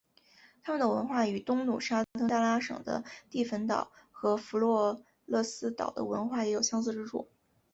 [0.63, 7.27] 他们的文化与东努沙登加拉省的帝汶岛和弗洛勒斯岛的文化也有相似之处。